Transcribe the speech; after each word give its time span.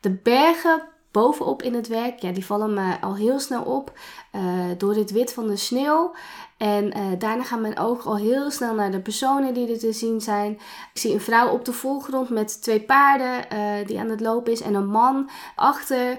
De 0.00 0.10
bergen 0.10 0.82
bovenop 1.10 1.62
in 1.62 1.74
het 1.74 1.88
werk, 1.88 2.18
ja, 2.18 2.32
die 2.32 2.44
vallen 2.44 2.74
me 2.74 3.00
al 3.00 3.16
heel 3.16 3.40
snel 3.40 3.62
op 3.62 3.92
uh, 4.32 4.42
door 4.78 4.94
het 4.94 5.10
wit 5.10 5.32
van 5.32 5.46
de 5.46 5.56
sneeuw. 5.56 6.14
En 6.56 6.84
uh, 6.96 7.04
daarna 7.18 7.42
gaat 7.42 7.60
mijn 7.60 7.78
oog 7.78 8.06
al 8.06 8.16
heel 8.16 8.50
snel 8.50 8.74
naar 8.74 8.90
de 8.90 9.00
personen 9.00 9.54
die 9.54 9.72
er 9.72 9.78
te 9.78 9.92
zien 9.92 10.20
zijn. 10.20 10.52
Ik 10.52 11.00
zie 11.00 11.12
een 11.12 11.20
vrouw 11.20 11.48
op 11.48 11.64
de 11.64 11.72
voorgrond 11.72 12.28
met 12.28 12.62
twee 12.62 12.80
paarden 12.80 13.44
uh, 13.52 13.86
die 13.86 13.98
aan 13.98 14.08
het 14.10 14.20
lopen 14.20 14.52
is. 14.52 14.60
En 14.60 14.74
een 14.74 14.86
man 14.86 15.30
achter, 15.54 16.18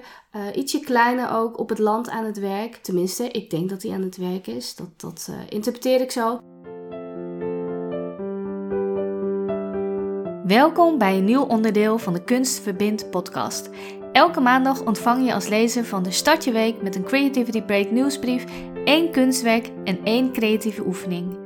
ietsje 0.54 0.80
kleiner 0.80 1.30
ook, 1.32 1.58
op 1.58 1.68
het 1.68 1.78
land 1.78 2.08
aan 2.08 2.24
het 2.24 2.38
werk. 2.38 2.76
Tenminste, 2.76 3.28
ik 3.28 3.50
denk 3.50 3.68
dat 3.68 3.82
hij 3.82 3.92
aan 3.92 4.02
het 4.02 4.16
werk 4.16 4.46
is. 4.46 4.74
Dat, 4.74 4.88
dat 4.96 5.30
interpreteer 5.48 6.00
ik 6.00 6.10
zo. 6.10 6.40
Welkom 10.50 10.98
bij 10.98 11.16
een 11.16 11.24
nieuw 11.24 11.42
onderdeel 11.42 11.98
van 11.98 12.12
de 12.12 12.24
Kunst 12.24 12.60
Verbind 12.60 13.10
podcast. 13.10 13.70
Elke 14.12 14.40
maandag 14.40 14.84
ontvang 14.84 15.26
je 15.26 15.34
als 15.34 15.48
lezer 15.48 15.84
van 15.84 16.02
de 16.02 16.10
Start 16.10 16.44
Je 16.44 16.52
Week 16.52 16.82
met 16.82 16.94
een 16.94 17.04
Creativity 17.04 17.62
Break 17.62 17.90
nieuwsbrief 17.90 18.44
één 18.84 19.12
kunstwerk 19.12 19.70
en 19.84 19.98
één 20.04 20.32
creatieve 20.32 20.86
oefening. 20.86 21.38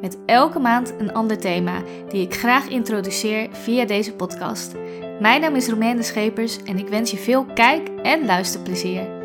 Met 0.00 0.18
elke 0.26 0.58
maand 0.58 0.94
een 0.98 1.12
ander 1.12 1.38
thema 1.38 1.82
die 2.08 2.22
ik 2.22 2.34
graag 2.34 2.68
introduceer 2.68 3.48
via 3.52 3.84
deze 3.84 4.14
podcast. 4.14 4.74
Mijn 5.20 5.40
naam 5.40 5.54
is 5.54 5.68
Romaine 5.68 6.02
Schepers 6.02 6.62
en 6.62 6.78
ik 6.78 6.88
wens 6.88 7.10
je 7.10 7.16
veel 7.16 7.44
kijk- 7.44 7.88
en 8.02 8.24
luisterplezier. 8.24 9.17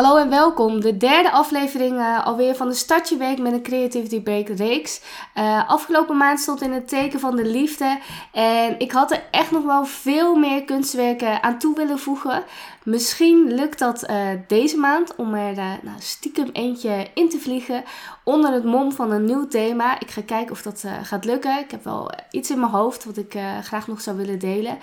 Hallo 0.00 0.16
en 0.16 0.30
welkom. 0.30 0.80
De 0.80 0.96
derde 0.96 1.30
aflevering 1.30 1.98
uh, 1.98 2.26
alweer 2.26 2.54
van 2.54 2.68
de 2.68 2.74
Startje 2.74 3.16
Week 3.16 3.38
met 3.38 3.52
een 3.52 3.62
Creativity 3.62 4.22
Break 4.22 4.48
reeks. 4.48 5.00
Uh, 5.34 5.68
afgelopen 5.68 6.16
maand 6.16 6.40
stond 6.40 6.62
in 6.62 6.72
het 6.72 6.88
teken 6.88 7.20
van 7.20 7.36
de 7.36 7.44
liefde. 7.44 7.98
En 8.32 8.78
ik 8.78 8.92
had 8.92 9.10
er 9.10 9.22
echt 9.30 9.50
nog 9.50 9.64
wel 9.64 9.84
veel 9.84 10.34
meer 10.34 10.64
kunstwerken 10.64 11.42
aan 11.42 11.58
toe 11.58 11.76
willen 11.76 11.98
voegen. 11.98 12.44
Misschien 12.90 13.54
lukt 13.54 13.78
dat 13.78 14.10
uh, 14.10 14.28
deze 14.46 14.76
maand 14.76 15.14
om 15.16 15.34
er 15.34 15.54
nou, 15.54 15.96
stiekem 15.98 16.48
eentje 16.52 17.06
in 17.14 17.28
te 17.28 17.38
vliegen 17.38 17.84
onder 18.24 18.52
het 18.52 18.64
mom 18.64 18.92
van 18.92 19.12
een 19.12 19.24
nieuw 19.24 19.48
thema. 19.48 20.00
Ik 20.00 20.10
ga 20.10 20.22
kijken 20.26 20.52
of 20.52 20.62
dat 20.62 20.84
gaat 21.02 21.24
lukken. 21.24 21.58
Ik 21.58 21.70
heb 21.70 21.84
wel 21.84 22.10
iets 22.30 22.50
in 22.50 22.60
mijn 22.60 22.72
hoofd 22.72 23.04
wat 23.04 23.16
ik 23.16 23.38
graag 23.62 23.86
nog 23.86 24.00
zou 24.00 24.16
willen 24.16 24.38
delen. 24.38 24.78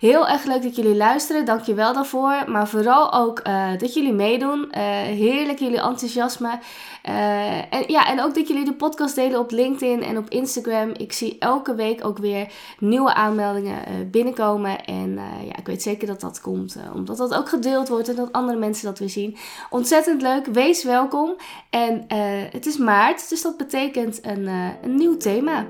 Heel 0.00 0.28
erg 0.28 0.44
leuk 0.44 0.62
dat 0.62 0.76
jullie 0.76 0.96
luisteren. 0.96 1.44
Dank 1.44 1.62
je 1.62 1.74
wel 1.74 1.92
daarvoor. 1.92 2.44
Maar 2.46 2.68
vooral 2.68 3.12
ook 3.12 3.42
dat 3.78 3.94
jullie 3.94 4.12
meedoen. 4.12 4.68
Heerlijk 5.06 5.58
jullie 5.58 5.80
enthousiasme. 5.80 6.58
En, 7.02 7.84
ja, 7.86 8.06
en 8.06 8.22
ook 8.22 8.34
dat 8.34 8.48
jullie 8.48 8.64
de 8.64 8.74
podcast 8.74 9.14
delen 9.14 9.38
op 9.38 9.50
LinkedIn 9.50 10.02
en 10.02 10.18
op 10.18 10.28
Instagram. 10.28 10.90
Ik 10.96 11.12
zie 11.12 11.36
elke 11.38 11.74
week 11.74 12.04
ook 12.04 12.18
weer 12.18 12.52
nieuwe 12.78 13.14
aanmeldingen 13.14 14.10
binnenkomen. 14.10 14.84
En 14.84 15.14
ja, 15.44 15.56
ik 15.56 15.66
weet 15.66 15.82
zeker 15.82 16.06
dat 16.06 16.20
dat 16.20 16.40
komt. 16.40 16.76
omdat 16.94 17.16
dat 17.16 17.34
ook 17.34 17.48
gedeeld 17.52 17.88
wordt 17.88 18.08
en 18.08 18.16
dat 18.16 18.32
andere 18.32 18.58
mensen 18.58 18.84
dat 18.84 18.98
weer 18.98 19.10
zien. 19.10 19.36
Ontzettend 19.70 20.22
leuk. 20.22 20.46
Wees 20.46 20.84
welkom. 20.84 21.36
En 21.70 22.04
het 22.50 22.66
is 22.66 22.76
maart, 22.76 23.28
dus 23.28 23.42
dat 23.42 23.56
betekent 23.56 24.18
een, 24.26 24.46
een 24.82 24.94
nieuw 24.94 25.16
thema. 25.16 25.66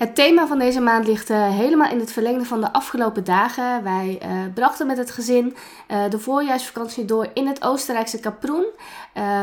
Het 0.00 0.14
thema 0.14 0.46
van 0.46 0.58
deze 0.58 0.80
maand 0.80 1.06
ligt 1.06 1.30
uh, 1.30 1.48
helemaal 1.48 1.90
in 1.90 1.98
het 1.98 2.12
verlengde 2.12 2.44
van 2.44 2.60
de 2.60 2.72
afgelopen 2.72 3.24
dagen. 3.24 3.82
Wij 3.82 4.20
uh, 4.22 4.28
brachten 4.54 4.86
met 4.86 4.96
het 4.96 5.10
gezin 5.10 5.56
uh, 5.90 6.10
de 6.10 6.18
voorjaarsvakantie 6.18 7.04
door 7.04 7.30
in 7.34 7.46
het 7.46 7.64
Oostenrijkse 7.64 8.20
Kaproen. 8.20 8.64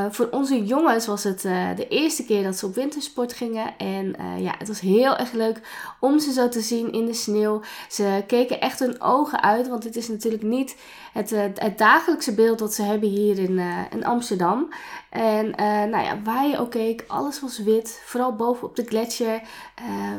voor 0.09 0.27
onze 0.31 0.65
jongens 0.65 1.07
was 1.07 1.23
het 1.23 1.41
de 1.75 1.87
eerste 1.89 2.25
keer 2.25 2.43
dat 2.43 2.55
ze 2.55 2.65
op 2.65 2.75
wintersport 2.75 3.33
gingen. 3.33 3.77
En 3.77 4.15
ja, 4.37 4.55
het 4.57 4.67
was 4.67 4.79
heel 4.79 5.17
erg 5.17 5.31
leuk 5.31 5.61
om 5.99 6.19
ze 6.19 6.31
zo 6.31 6.49
te 6.49 6.61
zien 6.61 6.91
in 6.91 7.05
de 7.05 7.13
sneeuw. 7.13 7.61
Ze 7.89 8.23
keken 8.27 8.61
echt 8.61 8.79
hun 8.79 9.01
ogen 9.01 9.43
uit, 9.43 9.67
want 9.67 9.83
het 9.83 9.95
is 9.95 10.07
natuurlijk 10.07 10.43
niet 10.43 10.75
het, 11.13 11.29
het 11.55 11.77
dagelijkse 11.77 12.33
beeld 12.33 12.59
dat 12.59 12.73
ze 12.73 12.81
hebben 12.81 13.09
hier 13.09 13.39
in, 13.39 13.59
in 13.91 14.05
Amsterdam. 14.05 14.69
En 15.09 15.49
nou 15.89 16.03
ja, 16.03 16.21
waar 16.23 16.47
je 16.47 16.59
ook 16.59 16.71
keek, 16.71 17.03
alles 17.07 17.41
was 17.41 17.59
wit. 17.59 18.01
Vooral 18.05 18.35
boven 18.35 18.67
op 18.67 18.75
de 18.75 18.85
gletsjer, 18.85 19.41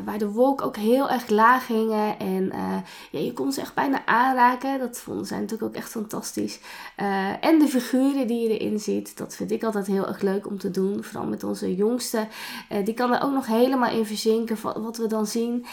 waar 0.05 0.17
de 0.17 0.28
wolken 0.31 0.65
ook 0.65 0.75
heel 0.75 1.09
erg 1.09 1.29
laag 1.29 1.67
hingen. 1.67 2.19
En 2.19 2.43
uh, 2.43 2.77
ja, 3.11 3.19
je 3.19 3.33
kon 3.33 3.51
ze 3.51 3.61
echt 3.61 3.73
bijna 3.73 4.05
aanraken. 4.05 4.79
Dat 4.79 4.99
vonden 4.99 5.25
zij 5.25 5.39
natuurlijk 5.39 5.69
ook 5.69 5.81
echt 5.81 5.89
fantastisch. 5.89 6.59
Uh, 6.97 7.45
en 7.45 7.59
de 7.59 7.67
figuren 7.67 8.27
die 8.27 8.39
je 8.47 8.57
erin 8.57 8.79
ziet, 8.79 9.17
dat 9.17 9.35
vind 9.35 9.51
ik 9.51 9.63
altijd 9.63 9.87
heel 9.87 10.07
erg 10.07 10.21
leuk 10.21 10.47
om 10.47 10.57
te 10.57 10.71
doen. 10.71 11.03
Vooral 11.03 11.27
met 11.27 11.43
onze 11.43 11.75
jongste. 11.75 12.27
Uh, 12.71 12.85
die 12.85 12.93
kan 12.93 13.13
er 13.13 13.23
ook 13.23 13.33
nog 13.33 13.45
helemaal 13.45 13.91
in 13.91 14.05
verzinken 14.05 14.57
wat 14.61 14.97
we 14.97 15.07
dan 15.07 15.25
zien. 15.25 15.65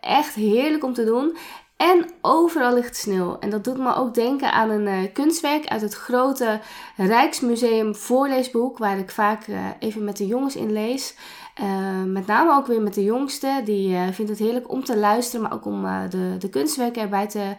echt 0.00 0.34
heerlijk 0.34 0.84
om 0.84 0.92
te 0.92 1.04
doen. 1.04 1.36
En 1.76 2.10
overal 2.20 2.74
ligt 2.74 2.96
sneeuw. 2.96 3.36
En 3.38 3.50
dat 3.50 3.64
doet 3.64 3.78
me 3.78 3.94
ook 3.94 4.14
denken 4.14 4.52
aan 4.52 4.70
een 4.70 5.12
kunstwerk 5.12 5.66
uit 5.66 5.80
het 5.80 5.94
grote 5.94 6.60
Rijksmuseum 6.96 7.94
voorleesboek, 7.94 8.78
waar 8.78 8.98
ik 8.98 9.10
vaak 9.10 9.46
even 9.78 10.04
met 10.04 10.16
de 10.16 10.26
jongens 10.26 10.56
in 10.56 10.72
lees. 10.72 11.16
Uh, 11.60 12.02
met 12.02 12.26
name 12.26 12.52
ook 12.52 12.66
weer 12.66 12.82
met 12.82 12.94
de 12.94 13.04
jongste. 13.04 13.60
Die 13.64 13.96
vindt 14.12 14.30
het 14.30 14.38
heerlijk 14.38 14.70
om 14.70 14.84
te 14.84 14.96
luisteren, 14.96 15.42
maar 15.42 15.52
ook 15.52 15.64
om 15.64 15.82
de, 16.10 16.36
de 16.38 16.48
kunstwerken 16.48 17.02
erbij 17.02 17.28
te 17.28 17.56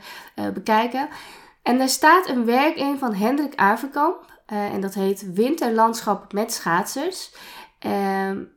bekijken. 0.53 1.07
En 1.63 1.77
daar 1.77 1.89
staat 1.89 2.27
een 2.27 2.45
werk 2.45 2.75
in 2.75 2.97
van 2.97 3.13
Hendrik 3.13 3.55
Averkamp. 3.55 4.41
en 4.45 4.81
dat 4.81 4.93
heet 4.93 5.33
Winterlandschap 5.33 6.33
met 6.33 6.53
schaatsers. 6.53 7.31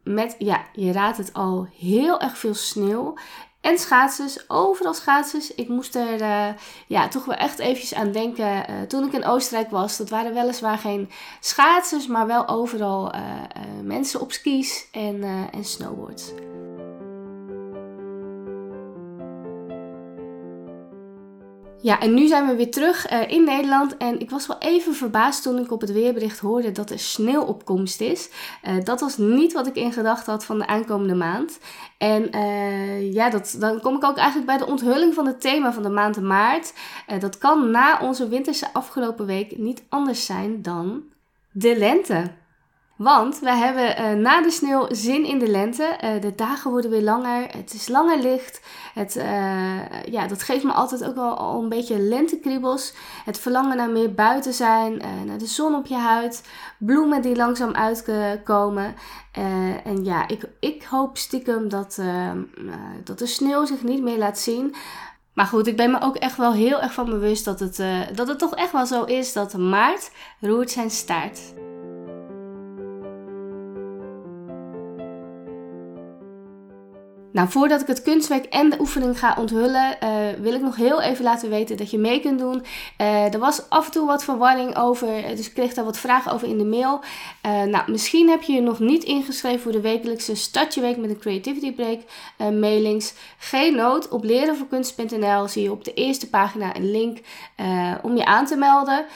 met, 0.04 0.34
ja, 0.38 0.62
je 0.72 0.92
raadt 0.92 1.16
het 1.16 1.32
al, 1.32 1.68
heel 1.78 2.20
erg 2.20 2.38
veel 2.38 2.54
sneeuw. 2.54 3.14
En 3.66 3.78
schaatsers, 3.78 4.50
overal 4.50 4.94
schaatsers. 4.94 5.54
Ik 5.54 5.68
moest 5.68 5.94
er 5.94 6.20
uh, 6.20 6.48
ja, 6.86 7.08
toch 7.08 7.24
wel 7.24 7.36
echt 7.36 7.58
eventjes 7.58 7.94
aan 7.94 8.12
denken 8.12 8.70
uh, 8.70 8.82
toen 8.82 9.06
ik 9.06 9.12
in 9.12 9.24
Oostenrijk 9.24 9.70
was. 9.70 9.96
Dat 9.96 10.10
waren 10.10 10.34
weliswaar 10.34 10.78
geen 10.78 11.10
schaatsers, 11.40 12.06
maar 12.06 12.26
wel 12.26 12.48
overal 12.48 13.14
uh, 13.14 13.20
mensen 13.82 14.20
op 14.20 14.32
skis 14.32 14.88
en, 14.92 15.22
en 15.52 15.64
snowboards. 15.64 16.32
Ja, 21.80 22.00
en 22.00 22.14
nu 22.14 22.26
zijn 22.26 22.46
we 22.46 22.56
weer 22.56 22.70
terug 22.70 23.12
uh, 23.12 23.30
in 23.30 23.44
Nederland. 23.44 23.96
En 23.96 24.20
ik 24.20 24.30
was 24.30 24.46
wel 24.46 24.58
even 24.58 24.94
verbaasd 24.94 25.42
toen 25.42 25.58
ik 25.58 25.72
op 25.72 25.80
het 25.80 25.92
weerbericht 25.92 26.38
hoorde 26.38 26.72
dat 26.72 26.90
er 26.90 26.98
sneeuwopkomst 26.98 28.00
is. 28.00 28.30
Uh, 28.64 28.84
dat 28.84 29.00
was 29.00 29.16
niet 29.16 29.52
wat 29.52 29.66
ik 29.66 29.76
in 29.76 29.92
gedachten 29.92 30.32
had 30.32 30.44
van 30.44 30.58
de 30.58 30.66
aankomende 30.66 31.14
maand. 31.14 31.58
En 31.98 32.36
uh, 32.36 33.12
ja, 33.12 33.30
dat, 33.30 33.56
dan 33.58 33.80
kom 33.80 33.96
ik 33.96 34.04
ook 34.04 34.16
eigenlijk 34.16 34.46
bij 34.46 34.58
de 34.58 34.66
onthulling 34.66 35.14
van 35.14 35.26
het 35.26 35.40
thema 35.40 35.72
van 35.72 35.82
de 35.82 35.88
maand 35.88 36.20
maart. 36.20 36.72
dat 37.20 37.38
kan 37.38 37.70
na 37.70 37.98
onze 38.02 38.28
winterse 38.28 38.72
afgelopen 38.72 39.26
week 39.26 39.58
niet 39.58 39.82
anders 39.88 40.26
zijn 40.26 40.62
dan 40.62 41.02
de 41.52 41.78
lente. 41.78 42.30
Want 42.96 43.38
we 43.38 43.50
hebben 43.50 44.00
uh, 44.00 44.12
na 44.12 44.42
de 44.42 44.50
sneeuw 44.50 44.86
zin 44.90 45.24
in 45.24 45.38
de 45.38 45.48
lente. 45.48 45.98
Uh, 46.04 46.20
de 46.20 46.34
dagen 46.34 46.70
worden 46.70 46.90
weer 46.90 47.02
langer. 47.02 47.46
Het 47.56 47.74
is 47.74 47.88
langer 47.88 48.18
licht. 48.18 48.60
Het, 48.94 49.16
uh, 49.16 50.02
ja, 50.04 50.26
dat 50.26 50.42
geeft 50.42 50.64
me 50.64 50.72
altijd 50.72 51.04
ook 51.04 51.14
wel 51.14 51.36
al 51.36 51.62
een 51.62 51.68
beetje 51.68 51.98
lentekriebels. 51.98 52.94
Het 53.24 53.38
verlangen 53.38 53.76
naar 53.76 53.90
meer 53.90 54.14
buiten 54.14 54.52
zijn. 54.52 55.02
naar 55.24 55.38
de 55.38 55.46
zon 55.46 55.74
op 55.74 55.86
je 55.86 55.96
huid. 55.96 56.42
Bloemen 56.78 57.22
die 57.22 57.36
langzaam 57.36 57.72
uitkomen. 57.72 58.94
en 59.84 60.04
ja, 60.04 60.28
ik, 60.28 60.44
ik 60.60 60.84
hoop 60.84 61.16
stiekem 61.16 61.68
dat, 61.68 62.00
dat 63.04 63.18
de 63.18 63.26
sneeuw 63.26 63.64
zich 63.64 63.82
niet 63.82 64.02
meer 64.02 64.18
laat 64.18 64.38
zien. 64.38 64.74
Maar 65.32 65.46
goed, 65.46 65.66
ik 65.66 65.76
ben 65.76 65.90
me 65.90 66.00
ook 66.00 66.16
echt 66.16 66.36
wel 66.36 66.52
heel 66.52 66.80
erg 66.80 66.92
van 66.92 67.04
bewust 67.04 67.44
dat 67.44 67.60
het, 67.60 67.82
dat 68.14 68.28
het 68.28 68.38
toch 68.38 68.54
echt 68.54 68.72
wel 68.72 68.86
zo 68.86 69.04
is 69.04 69.32
dat 69.32 69.56
maart 69.56 70.10
roert 70.40 70.70
zijn 70.70 70.90
staart. 70.90 71.40
Nou, 77.36 77.48
voordat 77.48 77.80
ik 77.80 77.86
het 77.86 78.02
kunstwerk 78.02 78.44
en 78.44 78.70
de 78.70 78.80
oefening 78.80 79.18
ga 79.18 79.36
onthullen, 79.38 79.96
uh, 80.02 80.08
wil 80.40 80.54
ik 80.54 80.60
nog 80.60 80.76
heel 80.76 81.02
even 81.02 81.24
laten 81.24 81.50
weten 81.50 81.76
dat 81.76 81.90
je 81.90 81.98
mee 81.98 82.20
kunt 82.20 82.38
doen. 82.38 82.64
Uh, 83.00 83.34
er 83.34 83.38
was 83.38 83.68
af 83.68 83.86
en 83.86 83.92
toe 83.92 84.06
wat 84.06 84.24
verwarring 84.24 84.76
over, 84.76 85.22
dus 85.36 85.46
ik 85.46 85.54
kreeg 85.54 85.74
daar 85.74 85.84
wat 85.84 85.98
vragen 85.98 86.32
over 86.32 86.48
in 86.48 86.58
de 86.58 86.64
mail. 86.64 87.00
Uh, 87.46 87.62
nou, 87.62 87.90
misschien 87.90 88.28
heb 88.28 88.42
je 88.42 88.52
je 88.52 88.60
nog 88.60 88.78
niet 88.78 89.04
ingeschreven 89.04 89.60
voor 89.60 89.72
de 89.72 89.80
wekelijkse 89.80 90.34
Start 90.34 90.74
Week 90.74 90.96
met 90.96 91.10
een 91.10 91.18
Creativity 91.18 91.72
Break 91.72 92.00
mailings. 92.36 93.14
Geen 93.38 93.74
nood, 93.74 94.08
op 94.08 94.24
lerenvoorkunst.nl 94.24 95.48
zie 95.48 95.62
je 95.62 95.70
op 95.70 95.84
de 95.84 95.94
eerste 95.94 96.28
pagina 96.28 96.76
een 96.76 96.90
link 96.90 97.18
om 98.02 98.16
je 98.16 98.24
aan 98.24 98.46
te 98.46 98.56
melden. 98.56 99.06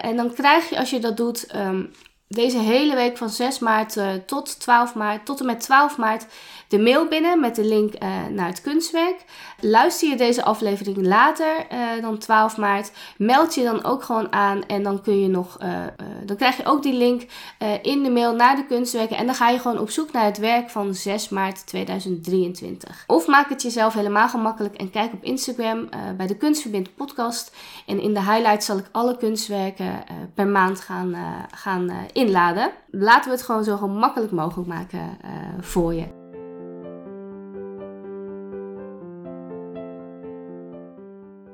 en 0.00 0.16
dan 0.16 0.34
krijg 0.34 0.70
je, 0.70 0.78
als 0.78 0.90
je 0.90 0.98
dat 0.98 1.16
doet... 1.16 1.54
Um, 1.56 1.90
deze 2.28 2.58
hele 2.58 2.94
week 2.94 3.16
van 3.16 3.30
6 3.30 3.58
maart 3.58 3.96
tot 4.26 4.60
12 4.60 4.94
maart, 4.94 5.24
tot 5.24 5.40
en 5.40 5.46
met 5.46 5.60
12 5.60 5.96
maart, 5.96 6.26
de 6.72 6.78
mail 6.78 7.08
binnen 7.08 7.40
met 7.40 7.54
de 7.54 7.64
link 7.64 7.94
uh, 7.94 8.26
naar 8.30 8.46
het 8.46 8.60
kunstwerk. 8.60 9.24
Luister 9.60 10.08
je 10.08 10.16
deze 10.16 10.44
aflevering 10.44 11.06
later 11.06 11.66
uh, 11.72 12.02
dan 12.02 12.18
12 12.18 12.56
maart, 12.56 12.92
meld 13.16 13.54
je 13.54 13.62
dan 13.62 13.84
ook 13.84 14.02
gewoon 14.02 14.32
aan 14.32 14.66
en 14.66 14.82
dan 14.82 15.02
kun 15.02 15.20
je 15.20 15.28
nog, 15.28 15.58
uh, 15.62 15.68
dan 16.24 16.36
krijg 16.36 16.56
je 16.56 16.64
ook 16.64 16.82
die 16.82 16.92
link 16.92 17.26
in 17.82 18.02
de 18.02 18.10
mail 18.10 18.34
naar 18.34 18.56
de 18.56 18.66
kunstwerken 18.66 19.16
en 19.16 19.26
dan 19.26 19.34
ga 19.34 19.48
je 19.48 19.58
gewoon 19.58 19.78
op 19.78 19.90
zoek 19.90 20.12
naar 20.12 20.24
het 20.24 20.38
werk 20.38 20.70
van 20.70 20.94
6 20.94 21.28
maart 21.28 21.66
2023. 21.66 23.04
Of 23.06 23.26
maak 23.26 23.48
het 23.48 23.62
jezelf 23.62 23.94
helemaal 23.94 24.28
gemakkelijk 24.28 24.74
en 24.74 24.90
kijk 24.90 25.12
op 25.12 25.22
Instagram 25.22 25.88
bij 26.16 26.26
de 26.26 26.36
Kunstverbind 26.36 26.94
podcast 26.94 27.56
en 27.86 28.00
in 28.00 28.14
de 28.14 28.20
highlights 28.20 28.66
zal 28.66 28.78
ik 28.78 28.88
alle 28.92 29.16
kunstwerken 29.16 30.04
per 30.34 30.46
maand 30.46 30.80
gaan, 30.80 31.14
gaan 31.54 31.90
inladen. 32.12 32.70
Laten 32.90 33.30
we 33.30 33.36
het 33.36 33.44
gewoon 33.44 33.64
zo 33.64 33.76
gemakkelijk 33.76 34.32
mogelijk 34.32 34.68
maken 34.68 35.18
voor 35.60 35.94
je. 35.94 36.21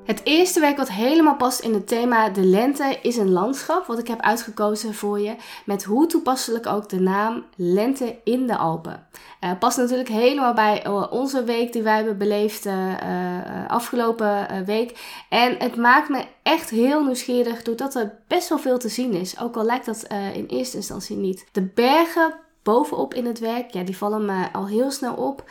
Het 0.09 0.21
eerste 0.23 0.59
werk 0.59 0.77
wat 0.77 0.91
helemaal 0.91 1.35
past 1.35 1.59
in 1.59 1.73
het 1.73 1.87
thema 1.87 2.29
De 2.29 2.43
Lente 2.43 2.99
is 3.01 3.17
een 3.17 3.31
landschap, 3.31 3.85
wat 3.85 3.99
ik 3.99 4.07
heb 4.07 4.21
uitgekozen 4.21 4.93
voor 4.93 5.19
je, 5.19 5.35
met 5.65 5.83
hoe 5.83 6.07
toepasselijk 6.07 6.65
ook 6.67 6.89
de 6.89 6.99
naam 6.99 7.45
Lente 7.55 8.15
in 8.23 8.47
de 8.47 8.57
Alpen. 8.57 9.07
Uh, 9.43 9.51
past 9.59 9.77
natuurlijk 9.77 10.09
helemaal 10.09 10.53
bij 10.53 10.83
eh, 10.83 11.07
onze 11.09 11.43
week 11.43 11.73
die 11.73 11.81
wij 11.81 11.95
hebben 11.95 12.17
beleefd 12.17 12.65
uh, 12.65 12.93
afgelopen 13.67 14.65
week. 14.65 14.99
En 15.29 15.55
het 15.57 15.75
maakt 15.75 16.09
me 16.09 16.23
echt 16.43 16.69
heel 16.69 17.03
nieuwsgierig 17.03 17.63
doordat 17.63 17.95
er 17.95 18.19
best 18.27 18.49
wel 18.49 18.59
veel 18.59 18.77
te 18.77 18.89
zien 18.89 19.13
is, 19.13 19.39
ook 19.39 19.55
al 19.55 19.63
lijkt 19.63 19.85
dat 19.85 20.07
in 20.33 20.45
eerste 20.45 20.77
instantie 20.77 21.15
niet. 21.15 21.45
De 21.51 21.63
bergen 21.63 22.33
bovenop 22.71 23.13
in 23.13 23.25
het 23.25 23.39
werk, 23.39 23.71
ja, 23.71 23.83
die 23.83 23.97
vallen 23.97 24.25
me 24.25 24.51
al 24.53 24.67
heel 24.67 24.91
snel 24.91 25.13
op 25.13 25.43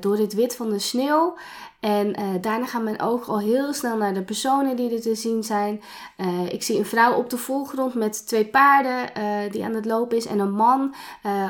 door 0.00 0.16
dit 0.16 0.34
wit 0.34 0.56
van 0.56 0.70
de 0.70 0.78
sneeuw. 0.78 1.36
En 1.80 2.20
uh, 2.20 2.28
daarna 2.40 2.66
gaat 2.66 2.82
mijn 2.82 3.00
oog 3.00 3.28
al 3.28 3.38
heel 3.38 3.72
snel 3.72 3.96
naar 3.96 4.14
de 4.14 4.22
personen 4.22 4.76
die 4.76 4.94
er 4.94 5.00
te 5.00 5.14
zien 5.14 5.42
zijn. 5.42 5.82
Uh, 6.16 6.52
ik 6.52 6.62
zie 6.62 6.78
een 6.78 6.86
vrouw 6.86 7.14
op 7.14 7.30
de 7.30 7.36
voorgrond 7.36 7.94
met 7.94 8.26
twee 8.26 8.46
paarden 8.46 9.12
die 9.50 9.64
aan 9.64 9.74
het 9.74 9.84
lopen 9.84 10.16
is. 10.16 10.26
En 10.26 10.38
een 10.38 10.52
man 10.52 10.94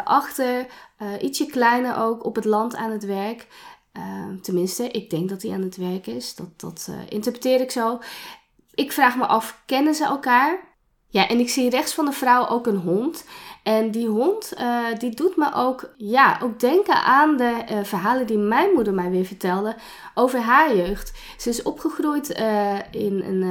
achter, 0.04 0.66
ietsje 1.20 1.46
kleiner 1.46 1.96
ook, 1.96 2.24
op 2.24 2.34
het 2.34 2.44
land 2.44 2.76
aan 2.76 2.90
het 2.90 3.04
werk. 3.04 3.46
tenminste, 4.42 4.88
ik 4.88 5.10
denk 5.10 5.28
dat 5.28 5.42
hij 5.42 5.52
aan 5.52 5.62
het 5.62 5.76
werk 5.76 6.06
is. 6.06 6.34
Dat, 6.34 6.48
dat 6.56 6.90
interpreteer 7.08 7.60
ik 7.60 7.70
zo. 7.70 7.98
Ik 8.74 8.92
vraag 8.92 9.16
me 9.16 9.26
af, 9.26 9.62
kennen 9.66 9.94
ze 9.94 10.04
elkaar? 10.04 10.68
Ja, 11.08 11.28
en 11.28 11.38
ik 11.38 11.48
zie 11.48 11.70
rechts 11.70 11.94
van 11.94 12.04
de 12.04 12.12
vrouw 12.12 12.48
ook 12.48 12.66
een 12.66 12.76
hond. 12.76 13.24
En 13.70 13.90
die 13.90 14.08
hond, 14.08 14.52
uh, 14.58 14.84
die 14.98 15.14
doet 15.14 15.36
me 15.36 15.52
ook, 15.54 15.90
ja, 15.96 16.38
ook 16.42 16.60
denken 16.60 17.02
aan 17.02 17.36
de 17.36 17.64
uh, 17.70 17.78
verhalen 17.82 18.26
die 18.26 18.38
mijn 18.38 18.72
moeder 18.74 18.94
mij 18.94 19.10
weer 19.10 19.24
vertelde 19.24 19.74
over 20.14 20.38
haar 20.38 20.76
jeugd. 20.76 21.12
Ze 21.38 21.48
is 21.48 21.62
opgegroeid 21.62 22.38
uh, 22.40 22.78
in 22.90 23.22
een 23.26 23.44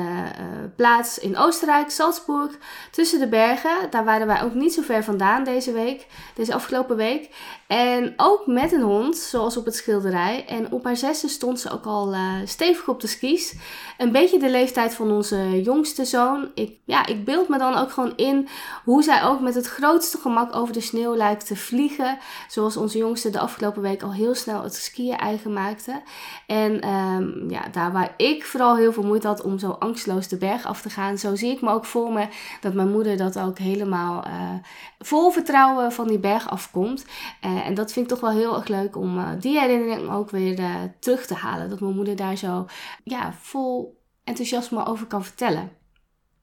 plaats 0.75 1.19
in 1.19 1.37
Oostenrijk, 1.37 1.89
Salzburg, 1.89 2.57
tussen 2.91 3.19
de 3.19 3.27
bergen. 3.27 3.71
Daar 3.89 4.05
waren 4.05 4.27
wij 4.27 4.43
ook 4.43 4.53
niet 4.53 4.73
zo 4.73 4.81
ver 4.81 5.03
vandaan 5.03 5.43
deze 5.43 5.71
week, 5.71 6.07
deze 6.35 6.53
afgelopen 6.53 6.95
week. 6.95 7.29
En 7.67 8.13
ook 8.17 8.47
met 8.47 8.71
een 8.71 8.81
hond, 8.81 9.17
zoals 9.17 9.57
op 9.57 9.65
het 9.65 9.75
schilderij. 9.75 10.45
En 10.47 10.71
op 10.71 10.83
haar 10.83 10.97
zesde 10.97 11.27
stond 11.27 11.59
ze 11.59 11.71
ook 11.71 11.85
al 11.85 12.15
stevig 12.45 12.87
op 12.87 13.01
de 13.01 13.07
skis. 13.07 13.55
Een 13.97 14.11
beetje 14.11 14.39
de 14.39 14.49
leeftijd 14.49 14.93
van 14.93 15.11
onze 15.11 15.61
jongste 15.61 16.05
zoon. 16.05 16.51
Ik, 16.53 16.77
ja, 16.83 17.05
ik 17.05 17.25
beeld 17.25 17.47
me 17.47 17.57
dan 17.57 17.77
ook 17.77 17.91
gewoon 17.91 18.13
in 18.15 18.47
hoe 18.83 19.03
zij 19.03 19.23
ook 19.23 19.39
met 19.39 19.55
het 19.55 19.67
grote 19.67 20.07
grootste 20.09 20.29
gemak 20.29 20.55
over 20.55 20.73
de 20.73 20.81
sneeuw 20.81 21.15
lijkt 21.15 21.47
te 21.47 21.55
vliegen. 21.55 22.17
Zoals 22.47 22.77
onze 22.77 22.97
jongste 22.97 23.29
de 23.29 23.39
afgelopen 23.39 23.81
week 23.81 24.01
al 24.01 24.13
heel 24.13 24.35
snel 24.35 24.63
het 24.63 24.75
skiën 24.75 25.17
eigen 25.17 25.53
maakte. 25.53 26.01
En 26.47 26.89
um, 26.89 27.49
ja, 27.49 27.67
daar 27.71 27.91
waar 27.91 28.13
ik 28.17 28.45
vooral 28.45 28.77
heel 28.77 28.93
veel 28.93 29.03
moeite 29.03 29.27
had 29.27 29.41
om 29.41 29.59
zo 29.59 29.69
angstloos 29.69 30.27
de 30.27 30.37
berg 30.37 30.65
af 30.65 30.81
te 30.81 30.89
gaan. 30.89 31.17
Zo 31.17 31.35
zie 31.35 31.51
ik 31.51 31.61
me 31.61 31.69
ook 31.69 31.85
voor 31.85 32.13
me 32.13 32.27
dat 32.61 32.73
mijn 32.73 32.91
moeder 32.91 33.17
dat 33.17 33.39
ook 33.39 33.57
helemaal 33.57 34.27
uh, 34.27 34.53
vol 34.99 35.31
vertrouwen 35.31 35.91
van 35.91 36.07
die 36.07 36.19
berg 36.19 36.49
afkomt. 36.49 37.05
Uh, 37.45 37.67
en 37.67 37.73
dat 37.73 37.91
vind 37.91 38.05
ik 38.05 38.11
toch 38.11 38.21
wel 38.29 38.37
heel 38.37 38.55
erg 38.55 38.67
leuk 38.67 38.95
om 38.95 39.17
uh, 39.17 39.29
die 39.39 39.59
herinnering 39.59 40.11
ook 40.11 40.29
weer 40.29 40.59
terug 40.99 41.25
te 41.25 41.33
halen. 41.35 41.69
Dat 41.69 41.79
mijn 41.79 41.95
moeder 41.95 42.15
daar 42.15 42.35
zo 42.35 42.65
ja, 43.03 43.33
vol 43.41 44.01
enthousiasme 44.23 44.85
over 44.85 45.05
kan 45.05 45.23
vertellen. 45.23 45.78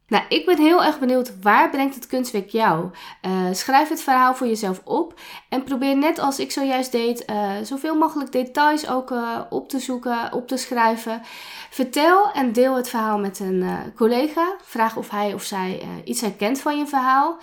Nou, 0.08 0.24
ik 0.28 0.46
ben 0.46 0.58
heel 0.58 0.84
erg 0.84 0.98
benieuwd 0.98 1.40
waar 1.42 1.70
brengt 1.70 1.94
het 1.94 2.06
kunstwerk 2.06 2.48
jou? 2.48 2.90
Uh, 3.26 3.46
schrijf 3.52 3.88
het 3.88 4.02
verhaal 4.02 4.34
voor 4.34 4.46
jezelf 4.46 4.80
op 4.84 5.20
en 5.48 5.64
probeer 5.64 5.96
net 5.96 6.18
als 6.18 6.38
ik 6.38 6.50
zojuist 6.50 6.92
deed, 6.92 7.30
uh, 7.30 7.52
zoveel 7.62 7.96
mogelijk 7.96 8.32
details 8.32 8.88
ook 8.88 9.10
uh, 9.10 9.40
op 9.50 9.68
te 9.68 9.78
zoeken, 9.78 10.32
op 10.32 10.48
te 10.48 10.56
schrijven. 10.56 11.22
Vertel 11.70 12.32
en 12.32 12.52
deel 12.52 12.76
het 12.76 12.88
verhaal 12.88 13.18
met 13.18 13.38
een 13.38 13.64
collega. 13.96 14.56
Vraag 14.62 14.96
of 14.96 15.10
hij 15.10 15.34
of 15.34 15.42
zij 15.42 15.82
iets 16.04 16.20
herkent 16.20 16.60
van 16.60 16.78
je 16.78 16.86
verhaal. 16.86 17.36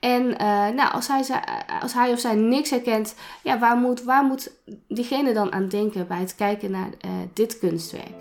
En 0.00 0.26
nou, 0.74 0.92
als, 0.92 1.08
hij, 1.08 1.22
als 1.82 1.92
hij 1.92 2.12
of 2.12 2.18
zij 2.18 2.34
niks 2.34 2.70
herkent, 2.70 3.14
ja, 3.42 3.58
waar, 3.58 3.76
moet, 3.76 4.02
waar 4.02 4.24
moet 4.24 4.50
diegene 4.88 5.32
dan 5.32 5.52
aan 5.52 5.68
denken 5.68 6.06
bij 6.06 6.20
het 6.20 6.34
kijken 6.34 6.70
naar 6.70 6.90
dit 7.32 7.58
kunstwerk? 7.58 8.17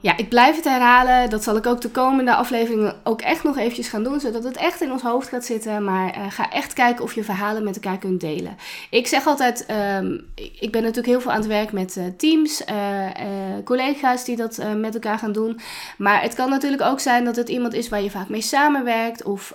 Ja, 0.00 0.16
ik 0.16 0.28
blijf 0.28 0.56
het 0.56 0.64
herhalen. 0.64 1.30
Dat 1.30 1.42
zal 1.42 1.56
ik 1.56 1.66
ook 1.66 1.80
de 1.80 1.90
komende 1.90 2.34
afleveringen 2.34 2.94
ook 3.04 3.20
echt 3.20 3.44
nog 3.44 3.58
eventjes 3.58 3.88
gaan 3.88 4.02
doen. 4.02 4.20
Zodat 4.20 4.44
het 4.44 4.56
echt 4.56 4.80
in 4.80 4.92
ons 4.92 5.02
hoofd 5.02 5.28
gaat 5.28 5.44
zitten. 5.44 5.84
Maar 5.84 6.18
uh, 6.18 6.24
ga 6.28 6.50
echt 6.50 6.72
kijken 6.72 7.04
of 7.04 7.14
je 7.14 7.24
verhalen 7.24 7.64
met 7.64 7.74
elkaar 7.74 7.98
kunt 7.98 8.20
delen. 8.20 8.56
Ik 8.90 9.06
zeg 9.06 9.26
altijd, 9.26 9.66
um, 10.00 10.26
ik 10.60 10.72
ben 10.72 10.80
natuurlijk 10.82 11.06
heel 11.06 11.20
veel 11.20 11.30
aan 11.30 11.38
het 11.38 11.46
werk 11.46 11.72
met 11.72 11.96
uh, 11.96 12.04
teams. 12.16 12.62
Uh, 12.70 13.06
collega's 13.64 14.24
die 14.24 14.36
dat 14.36 14.62
met 14.76 14.94
elkaar 14.94 15.18
gaan 15.18 15.32
doen. 15.32 15.60
Maar 15.96 16.22
het 16.22 16.34
kan 16.34 16.50
natuurlijk 16.50 16.82
ook 16.82 17.00
zijn 17.00 17.24
dat 17.24 17.36
het 17.36 17.48
iemand 17.48 17.74
is 17.74 17.88
waar 17.88 18.02
je 18.02 18.10
vaak 18.10 18.28
mee 18.28 18.40
samenwerkt. 18.40 19.22
Of 19.22 19.52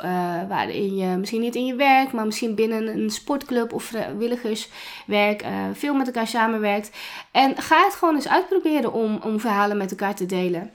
waarin 0.47 0.95
je 0.95 1.17
misschien 1.17 1.41
niet 1.41 1.55
in 1.55 1.65
je 1.65 1.75
werk. 1.75 2.11
Maar 2.11 2.25
misschien 2.25 2.55
binnen 2.55 2.87
een 2.87 3.09
sportclub 3.09 3.73
of 3.73 3.83
vrijwilligerswerk 3.83 5.45
veel 5.73 5.93
met 5.93 6.07
elkaar 6.07 6.27
samenwerkt. 6.27 6.91
En 7.31 7.53
ga 7.57 7.83
het 7.83 7.95
gewoon 7.95 8.15
eens 8.15 8.27
uitproberen 8.27 8.93
om, 8.93 9.19
om 9.23 9.39
verhalen 9.39 9.77
met 9.77 9.91
elkaar 9.91 10.15
te 10.15 10.25
delen 10.25 10.31
delen. 10.33 10.71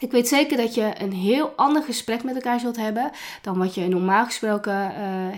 Ik 0.00 0.10
weet 0.10 0.28
zeker 0.28 0.56
dat 0.56 0.74
je 0.74 0.90
een 0.98 1.12
heel 1.12 1.52
ander 1.56 1.82
gesprek 1.82 2.22
met 2.22 2.34
elkaar 2.34 2.60
zult 2.60 2.76
hebben 2.76 3.10
dan 3.42 3.58
wat 3.58 3.74
je 3.74 3.88
normaal 3.88 4.24
gesproken 4.24 4.72
uh, 4.74 4.92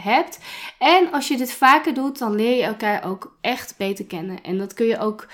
hebt. 0.04 0.38
En 0.78 1.12
als 1.12 1.28
je 1.28 1.36
dit 1.36 1.52
vaker 1.52 1.94
doet, 1.94 2.18
dan 2.18 2.34
leer 2.34 2.56
je 2.56 2.62
elkaar 2.62 3.04
ook 3.04 3.36
echt 3.40 3.74
beter 3.76 4.04
kennen. 4.04 4.42
En 4.42 4.58
dat 4.58 4.74
kun 4.74 4.86
je 4.86 4.98
ook 4.98 5.26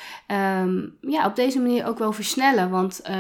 um, 0.61 0.96
ja, 1.00 1.26
op 1.26 1.37
deze 1.37 1.61
manier 1.61 1.87
ook 1.87 1.99
wel 1.99 2.12
versnellen. 2.12 2.70
Want 2.70 3.00
uh, 3.11 3.17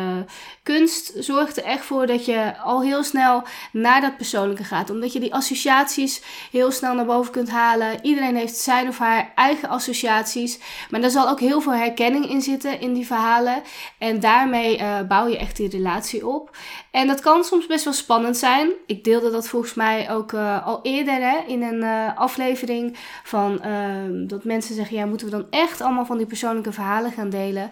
kunst 0.62 1.12
zorgt 1.18 1.56
er 1.56 1.64
echt 1.64 1.84
voor 1.84 2.06
dat 2.06 2.24
je 2.24 2.58
al 2.58 2.82
heel 2.82 3.04
snel 3.04 3.42
naar 3.72 4.00
dat 4.00 4.16
persoonlijke 4.16 4.64
gaat. 4.64 4.90
Omdat 4.90 5.12
je 5.12 5.20
die 5.20 5.34
associaties 5.34 6.22
heel 6.50 6.70
snel 6.70 6.94
naar 6.94 7.06
boven 7.06 7.32
kunt 7.32 7.50
halen. 7.50 7.98
Iedereen 8.02 8.36
heeft 8.36 8.56
zijn 8.56 8.88
of 8.88 8.98
haar 8.98 9.32
eigen 9.34 9.68
associaties. 9.68 10.58
Maar 10.90 11.02
er 11.02 11.10
zal 11.10 11.28
ook 11.28 11.40
heel 11.40 11.60
veel 11.60 11.74
herkenning 11.74 12.30
in 12.30 12.42
zitten 12.42 12.80
in 12.80 12.92
die 12.92 13.06
verhalen. 13.06 13.62
En 13.98 14.20
daarmee 14.20 14.78
uh, 14.78 15.00
bouw 15.08 15.28
je 15.28 15.38
echt 15.38 15.56
die 15.56 15.68
relatie 15.68 15.94
op. 16.26 16.56
En 16.96 17.06
dat 17.06 17.20
kan 17.20 17.44
soms 17.44 17.66
best 17.66 17.84
wel 17.84 17.92
spannend 17.92 18.36
zijn. 18.36 18.70
Ik 18.86 19.04
deelde 19.04 19.30
dat 19.30 19.48
volgens 19.48 19.74
mij 19.74 20.10
ook 20.10 20.32
uh, 20.32 20.66
al 20.66 20.80
eerder 20.82 21.14
hè, 21.14 21.38
in 21.46 21.62
een 21.62 21.82
uh, 21.82 22.16
aflevering. 22.18 22.96
Van 23.24 23.60
uh, 23.66 24.28
dat 24.28 24.44
mensen 24.44 24.74
zeggen: 24.74 24.96
ja, 24.96 25.06
moeten 25.06 25.26
we 25.26 25.32
dan 25.32 25.46
echt 25.50 25.80
allemaal 25.80 26.06
van 26.06 26.16
die 26.16 26.26
persoonlijke 26.26 26.72
verhalen 26.72 27.12
gaan 27.12 27.30
delen? 27.30 27.70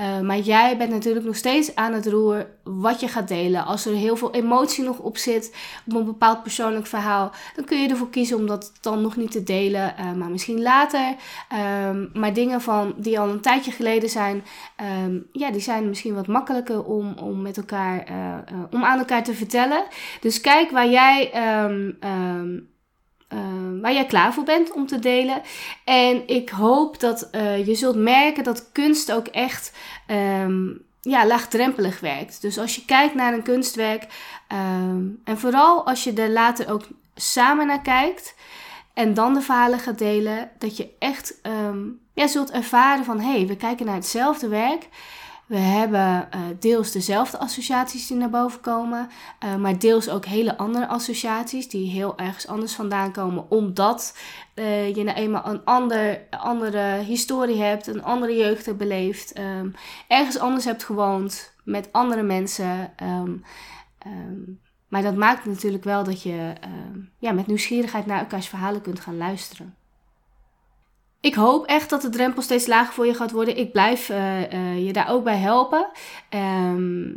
Uh, 0.00 0.20
maar 0.20 0.38
jij 0.38 0.76
bent 0.76 0.90
natuurlijk 0.90 1.26
nog 1.26 1.36
steeds 1.36 1.74
aan 1.74 1.92
het 1.92 2.06
roer 2.06 2.46
wat 2.62 3.00
je 3.00 3.08
gaat 3.08 3.28
delen. 3.28 3.64
Als 3.64 3.86
er 3.86 3.94
heel 3.94 4.16
veel 4.16 4.32
emotie 4.32 4.84
nog 4.84 4.98
op 4.98 5.16
zit 5.16 5.56
op 5.86 5.94
een 5.94 6.04
bepaald 6.04 6.42
persoonlijk 6.42 6.86
verhaal, 6.86 7.30
dan 7.56 7.64
kun 7.64 7.80
je 7.80 7.88
ervoor 7.88 8.10
kiezen 8.10 8.36
om 8.36 8.46
dat 8.46 8.72
dan 8.80 9.02
nog 9.02 9.16
niet 9.16 9.30
te 9.30 9.42
delen, 9.42 9.94
maar 10.16 10.30
misschien 10.30 10.62
later. 10.62 11.14
Um, 11.88 12.10
maar 12.14 12.32
dingen 12.32 12.60
van 12.60 12.94
die 12.96 13.20
al 13.20 13.28
een 13.28 13.40
tijdje 13.40 13.70
geleden 13.70 14.08
zijn, 14.08 14.44
um, 15.06 15.26
ja, 15.32 15.50
die 15.50 15.60
zijn 15.60 15.88
misschien 15.88 16.14
wat 16.14 16.26
makkelijker 16.26 16.84
om, 16.84 17.14
om 17.18 17.42
met 17.42 17.56
elkaar 17.56 18.04
om 18.70 18.84
aan 18.84 18.98
elkaar 18.98 19.24
te 19.24 19.34
vertellen. 19.34 19.84
Dus 20.20 20.40
kijk 20.40 20.70
waar 20.70 20.88
jij, 20.88 21.30
ehm, 21.32 21.90
ehm, 22.00 22.58
ehm, 23.28 23.80
waar 23.80 23.92
jij 23.92 24.06
klaar 24.06 24.34
voor 24.34 24.44
bent 24.44 24.72
om 24.72 24.86
te 24.86 24.98
delen. 24.98 25.42
En 25.84 26.28
ik 26.28 26.48
hoop 26.48 27.00
dat 27.00 27.28
uh, 27.32 27.66
je 27.66 27.74
zult 27.74 27.96
merken 27.96 28.44
dat 28.44 28.72
kunst 28.72 29.12
ook 29.12 29.26
echt 29.26 29.72
ja, 31.00 31.26
laagdrempelig 31.26 32.00
werkt. 32.00 32.40
Dus 32.42 32.58
als 32.58 32.74
je 32.74 32.84
kijkt 32.84 33.14
naar 33.14 33.32
een 33.32 33.42
kunstwerk 33.42 34.06
en 35.24 35.38
vooral 35.38 35.86
als 35.86 36.04
je 36.04 36.12
er 36.12 36.30
later 36.30 36.70
ook 36.70 36.82
samen 37.14 37.66
naar 37.66 37.82
kijkt 37.82 38.34
en 38.94 39.14
dan 39.14 39.34
de 39.34 39.40
verhalen 39.40 39.78
gaat 39.78 39.98
delen, 39.98 40.50
dat 40.58 40.76
je 40.76 40.88
echt 40.98 41.40
ja, 42.14 42.26
zult 42.26 42.50
ervaren 42.50 43.04
van 43.04 43.20
hé, 43.20 43.36
hey, 43.36 43.46
we 43.46 43.56
kijken 43.56 43.86
naar 43.86 43.94
hetzelfde 43.94 44.48
werk. 44.48 44.88
We 45.46 45.56
hebben 45.56 46.28
uh, 46.34 46.40
deels 46.58 46.92
dezelfde 46.92 47.38
associaties 47.38 48.06
die 48.06 48.16
naar 48.16 48.30
boven 48.30 48.60
komen, 48.60 49.08
uh, 49.44 49.56
maar 49.56 49.78
deels 49.78 50.08
ook 50.08 50.24
hele 50.24 50.56
andere 50.56 50.86
associaties 50.86 51.68
die 51.68 51.90
heel 51.90 52.18
ergens 52.18 52.46
anders 52.46 52.74
vandaan 52.74 53.12
komen, 53.12 53.50
omdat 53.50 54.18
uh, 54.54 54.94
je 54.94 55.02
nou 55.04 55.16
eenmaal 55.16 55.46
een 55.46 55.64
ander, 55.64 56.20
andere 56.30 57.02
historie 57.02 57.62
hebt, 57.62 57.86
een 57.86 58.02
andere 58.02 58.36
jeugd 58.36 58.66
hebt 58.66 58.78
beleefd, 58.78 59.38
um, 59.38 59.74
ergens 60.08 60.38
anders 60.38 60.64
hebt 60.64 60.84
gewoond 60.84 61.54
met 61.64 61.88
andere 61.92 62.22
mensen. 62.22 62.92
Um, 63.02 63.44
um, 64.06 64.60
maar 64.88 65.02
dat 65.02 65.16
maakt 65.16 65.44
natuurlijk 65.44 65.84
wel 65.84 66.04
dat 66.04 66.22
je 66.22 66.52
ja, 67.18 67.32
met 67.32 67.46
nieuwsgierigheid 67.46 68.06
naar 68.06 68.18
elkaars 68.18 68.48
verhalen 68.48 68.80
kunt 68.80 69.00
gaan 69.00 69.16
luisteren. 69.16 69.74
Ik 71.24 71.34
hoop 71.34 71.66
echt 71.66 71.90
dat 71.90 72.02
de 72.02 72.08
drempel 72.08 72.42
steeds 72.42 72.66
lager 72.66 72.94
voor 72.94 73.06
je 73.06 73.14
gaat 73.14 73.30
worden. 73.30 73.56
Ik 73.56 73.72
blijf 73.72 74.08
uh, 74.08 74.52
uh, 74.52 74.86
je 74.86 74.92
daar 74.92 75.10
ook 75.10 75.24
bij 75.24 75.36
helpen. 75.36 75.90
Um, 76.30 77.16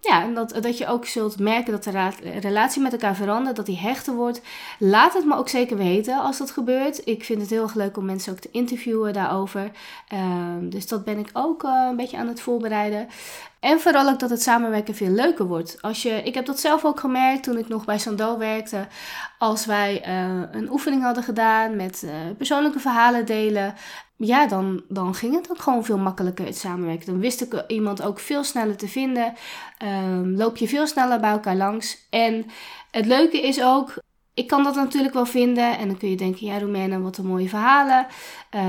ja, 0.00 0.22
en 0.22 0.34
dat, 0.34 0.58
dat 0.60 0.78
je 0.78 0.86
ook 0.86 1.06
zult 1.06 1.38
merken 1.38 1.72
dat 1.72 1.84
de 1.84 2.10
relatie 2.40 2.82
met 2.82 2.92
elkaar 2.92 3.14
verandert, 3.14 3.56
dat 3.56 3.66
die 3.66 3.78
hechter 3.78 4.14
wordt. 4.14 4.40
Laat 4.78 5.14
het 5.14 5.24
me 5.24 5.36
ook 5.36 5.48
zeker 5.48 5.76
weten 5.76 6.20
als 6.20 6.38
dat 6.38 6.50
gebeurt. 6.50 7.06
Ik 7.06 7.24
vind 7.24 7.40
het 7.40 7.50
heel 7.50 7.62
erg 7.62 7.74
leuk 7.74 7.96
om 7.96 8.04
mensen 8.04 8.32
ook 8.32 8.38
te 8.38 8.48
interviewen 8.52 9.12
daarover. 9.12 9.70
Um, 10.12 10.70
dus 10.70 10.86
dat 10.86 11.04
ben 11.04 11.18
ik 11.18 11.30
ook 11.32 11.62
uh, 11.62 11.86
een 11.90 11.96
beetje 11.96 12.16
aan 12.16 12.28
het 12.28 12.40
voorbereiden. 12.40 13.08
En 13.60 13.80
vooral 13.80 14.08
ook 14.08 14.18
dat 14.18 14.30
het 14.30 14.42
samenwerken 14.42 14.94
veel 14.94 15.10
leuker 15.10 15.46
wordt. 15.46 15.82
Als 15.82 16.02
je, 16.02 16.22
ik 16.22 16.34
heb 16.34 16.46
dat 16.46 16.60
zelf 16.60 16.84
ook 16.84 17.00
gemerkt 17.00 17.42
toen 17.42 17.58
ik 17.58 17.68
nog 17.68 17.84
bij 17.84 17.98
Sandal 17.98 18.38
werkte. 18.38 18.86
Als 19.38 19.66
wij 19.66 20.02
uh, 20.08 20.42
een 20.50 20.70
oefening 20.70 21.02
hadden 21.02 21.22
gedaan 21.22 21.76
met 21.76 22.02
uh, 22.04 22.10
persoonlijke 22.36 22.80
verhalen 22.80 23.26
delen. 23.26 23.74
Ja, 24.22 24.46
dan, 24.46 24.82
dan 24.88 25.14
ging 25.14 25.34
het 25.34 25.50
ook 25.50 25.60
gewoon 25.60 25.84
veel 25.84 25.98
makkelijker 25.98 26.44
het 26.44 26.56
samenwerken. 26.56 27.06
Dan 27.06 27.20
wist 27.20 27.40
ik 27.40 27.64
iemand 27.66 28.02
ook 28.02 28.18
veel 28.18 28.44
sneller 28.44 28.76
te 28.76 28.88
vinden. 28.88 29.34
Um, 29.82 30.36
loop 30.36 30.56
je 30.56 30.68
veel 30.68 30.86
sneller 30.86 31.20
bij 31.20 31.30
elkaar 31.30 31.56
langs. 31.56 32.06
En 32.10 32.46
het 32.90 33.06
leuke 33.06 33.40
is 33.40 33.62
ook, 33.62 33.94
ik 34.34 34.46
kan 34.46 34.62
dat 34.62 34.74
natuurlijk 34.74 35.14
wel 35.14 35.26
vinden. 35.26 35.78
En 35.78 35.88
dan 35.88 35.96
kun 35.96 36.10
je 36.10 36.16
denken, 36.16 36.46
ja 36.46 36.58
Roemena, 36.58 36.98
wat 36.98 37.16
een 37.16 37.26
mooie 37.26 37.48
verhalen. 37.48 38.06
Uh, 38.54 38.62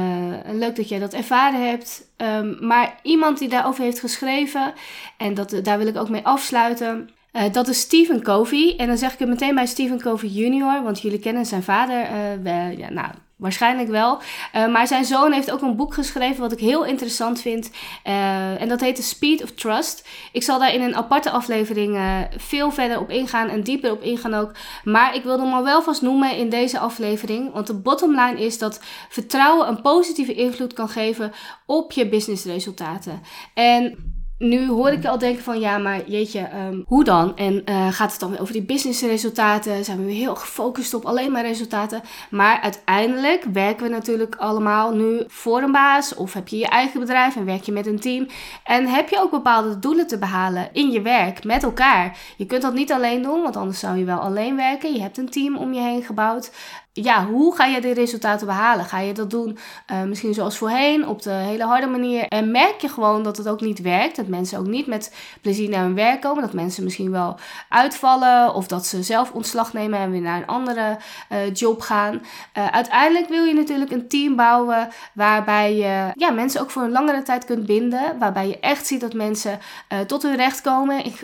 leuk 0.52 0.76
dat 0.76 0.90
jij 0.90 1.00
dat 1.00 1.14
ervaren 1.14 1.68
hebt. 1.70 2.08
Um, 2.18 2.58
maar 2.68 3.00
iemand 3.04 3.40
die 3.40 3.50
daarover 3.50 3.84
heeft 3.84 4.00
geschreven, 4.00 4.74
en 5.18 5.34
dat, 5.34 5.60
daar 5.64 5.78
wil 5.78 5.88
ik 5.88 5.98
ook 5.98 6.10
mee 6.10 6.26
afsluiten. 6.26 7.10
Uh, 7.34 7.44
dat 7.52 7.68
is 7.68 7.80
Stephen 7.80 8.24
Covey. 8.24 8.76
En 8.78 8.88
dan 8.88 8.98
zeg 8.98 9.14
ik 9.14 9.20
het 9.20 9.30
meteen 9.30 9.56
bij 9.56 9.66
Stephen 9.66 10.02
Covey 10.02 10.30
Jr., 10.30 10.84
want 10.84 11.02
jullie 11.02 11.20
kennen 11.20 11.46
zijn 11.46 11.64
vader. 11.64 12.08
Uh, 12.44 12.78
ja, 12.78 12.90
nou, 12.90 13.12
Waarschijnlijk 13.42 13.90
wel. 13.90 14.20
Uh, 14.56 14.68
maar 14.68 14.88
zijn 14.88 15.06
zoon 15.06 15.32
heeft 15.32 15.52
ook 15.52 15.62
een 15.62 15.76
boek 15.76 15.94
geschreven 15.94 16.42
wat 16.42 16.52
ik 16.52 16.60
heel 16.60 16.86
interessant 16.86 17.42
vind. 17.42 17.72
Uh, 18.08 18.62
en 18.62 18.68
dat 18.68 18.82
heet 18.82 18.96
The 18.96 19.04
Speed 19.04 19.44
of 19.44 19.52
Trust. 19.52 20.08
Ik 20.32 20.44
zal 20.44 20.60
daar 20.60 20.74
in 20.74 20.82
een 20.82 20.96
aparte 20.96 21.30
aflevering 21.30 21.96
uh, 21.96 22.20
veel 22.38 22.72
verder 22.72 23.00
op 23.00 23.10
ingaan 23.10 23.50
en 23.50 23.64
dieper 23.64 23.92
op 23.92 24.02
ingaan 24.02 24.34
ook. 24.34 24.52
Maar 24.84 25.16
ik 25.16 25.24
wilde 25.24 25.44
hem 25.44 25.54
al 25.54 25.64
wel 25.64 25.82
vast 25.82 26.02
noemen 26.02 26.38
in 26.38 26.50
deze 26.50 26.80
aflevering. 26.80 27.54
Want 27.54 27.68
de 27.68 27.74
bottom 27.74 28.16
line 28.16 28.42
is 28.42 28.58
dat 28.58 28.82
vertrouwen 29.10 29.68
een 29.68 29.82
positieve 29.82 30.34
invloed 30.34 30.74
kan 30.74 30.90
geven 30.90 31.32
op 31.66 31.92
je 31.92 32.10
businessresultaten. 32.10 33.22
En 33.54 34.11
nu 34.42 34.68
hoor 34.68 34.90
ik 34.90 35.02
je 35.02 35.10
al 35.10 35.18
denken 35.18 35.44
van 35.44 35.60
ja, 35.60 35.78
maar 35.78 36.10
jeetje, 36.10 36.50
um, 36.70 36.84
hoe 36.88 37.04
dan? 37.04 37.38
En 37.38 37.62
uh, 37.66 37.88
gaat 37.92 38.12
het 38.12 38.20
dan 38.20 38.30
weer 38.32 38.42
over 38.42 38.54
die 38.54 38.64
businessresultaten? 38.64 39.86
Zijn 39.86 39.98
we 39.98 40.06
weer 40.06 40.16
heel 40.16 40.36
gefocust 40.36 40.94
op 40.94 41.06
alleen 41.06 41.32
maar 41.32 41.46
resultaten? 41.46 42.02
Maar 42.30 42.62
uiteindelijk 42.62 43.44
werken 43.54 43.84
we 43.84 43.90
natuurlijk 43.90 44.36
allemaal 44.36 44.94
nu 44.94 45.24
voor 45.28 45.62
een 45.62 45.72
baas 45.72 46.16
of 46.16 46.34
heb 46.34 46.48
je 46.48 46.58
je 46.58 46.68
eigen 46.68 47.00
bedrijf 47.00 47.36
en 47.36 47.46
werk 47.46 47.64
je 47.64 47.72
met 47.72 47.86
een 47.86 48.00
team. 48.00 48.28
En 48.64 48.88
heb 48.88 49.10
je 49.10 49.20
ook 49.20 49.32
bepaalde 49.32 49.80
doelen 49.80 50.08
te 50.08 50.18
behalen 50.18 50.70
in 50.74 50.92
je 50.92 51.02
werk 51.02 51.44
met 51.44 51.64
elkaar. 51.64 52.18
Je 52.38 52.46
kunt 52.46 52.62
dat 52.62 52.74
niet 52.74 52.92
alleen 52.92 53.22
doen, 53.22 53.42
want 53.42 53.58
anders 53.58 53.80
zou 53.80 53.98
je 53.98 54.06
wel 54.06 54.20
alleen 54.20 54.56
werken. 54.56 54.94
Je 54.94 55.02
hebt 55.02 55.18
een 55.18 55.30
team 55.30 55.58
om 55.58 55.74
je 55.74 55.82
heen 55.82 56.04
gebouwd 56.04 56.52
ja, 56.94 57.26
hoe 57.26 57.56
ga 57.56 57.66
je 57.66 57.82
die 57.82 57.94
resultaten 57.94 58.48
behalen? 58.48 58.86
Ga 58.86 59.00
je 59.00 59.14
dat 59.14 59.30
doen 59.30 59.58
uh, 59.92 60.04
misschien 60.04 60.34
zoals 60.34 60.58
voorheen, 60.58 61.08
op 61.08 61.22
de 61.22 61.30
hele 61.30 61.64
harde 61.64 61.88
manier? 61.88 62.28
En 62.28 62.52
merk 62.52 62.82
je 62.82 62.90
gewoon 62.90 63.24
dat 63.24 63.38
het 63.38 63.48
ook 63.48 63.62
niet 63.62 63.82
werkt, 63.82 64.16
dat 64.16 64.28
mensen 64.28 64.60
ook 64.60 64.68
niet 64.68 64.88
met 64.88 65.16
plezier 65.42 65.70
naar 65.70 65.84
hun 65.84 65.96
werk 65.96 66.22
komen, 66.22 66.42
dat 66.42 66.54
mensen 66.54 66.84
misschien 66.84 67.12
wel 67.12 67.40
uitvallen 67.70 68.54
of 68.54 68.68
dat 68.68 68.86
ze 68.86 69.04
zelf 69.04 69.32
ontslag 69.32 69.74
nemen 69.74 70.00
en 70.00 70.12
weer 70.12 70.22
naar 70.22 70.38
een 70.38 70.48
andere 70.48 70.98
uh, 71.32 71.54
job 71.54 71.82
gaan. 71.82 72.14
Uh, 72.58 72.68
uiteindelijk 72.68 73.28
wil 73.30 73.44
je 73.44 73.54
natuurlijk 73.54 73.92
een 73.92 74.08
team 74.08 74.36
bouwen 74.36 74.90
waarbij 75.14 75.76
je 75.76 76.12
ja, 76.16 76.32
mensen 76.32 76.62
ook 76.62 76.72
voor 76.72 76.84
een 76.84 76.92
langere 76.92 77.24
tijd 77.24 77.46
kunt 77.46 77.66
binden, 77.66 78.20
waarbij 78.20 78.48
je 78.48 78.60
echt 78.60 78.88
ziet 78.88 79.02
dat 79.02 79.14
mensen 79.14 79.60
tot 80.08 80.24
hun 80.24 80.36
recht 80.36 80.62
komen, 80.62 81.06
ik, 81.06 81.24